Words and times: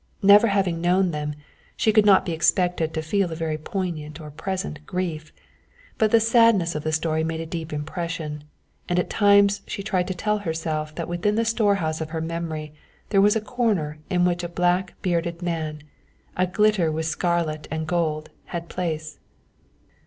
Never 0.23 0.47
having 0.47 0.81
known 0.81 1.11
them, 1.11 1.35
she 1.77 1.93
could 1.93 2.07
not 2.07 2.25
be 2.25 2.31
expected 2.31 2.91
to 2.95 3.03
feel 3.03 3.31
a 3.31 3.35
very 3.35 3.59
poignant 3.59 4.19
or 4.19 4.31
present 4.31 4.83
grief, 4.87 5.31
but 5.99 6.09
the 6.09 6.19
sadness 6.19 6.73
of 6.73 6.81
the 6.83 6.91
story 6.91 7.23
made 7.23 7.39
a 7.39 7.45
deep 7.45 7.71
impression, 7.71 8.43
and 8.89 8.97
at 8.97 9.11
times 9.11 9.61
she 9.67 9.83
tried 9.83 10.07
to 10.07 10.15
tell 10.15 10.39
herself 10.39 10.95
that 10.95 11.07
within 11.07 11.35
the 11.35 11.45
storehouse 11.45 12.01
of 12.01 12.09
her 12.09 12.19
memory 12.21 12.73
there 13.09 13.21
was 13.21 13.35
a 13.35 13.41
corner 13.41 13.99
in 14.09 14.25
which 14.25 14.43
a 14.43 14.49
black 14.49 14.95
bearded 15.03 15.43
man, 15.43 15.83
a 16.35 16.47
glitter 16.47 16.91
with 16.91 17.05
scarlet 17.05 17.67
and 17.69 17.85
gold, 17.85 18.31
had 18.45 18.69
place. 18.69 19.19